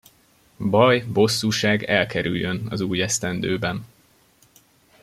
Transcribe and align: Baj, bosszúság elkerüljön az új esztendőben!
Baj, 0.59 1.05
bosszúság 1.11 1.83
elkerüljön 1.83 2.65
az 2.69 2.81
új 2.81 3.01
esztendőben! 3.01 3.85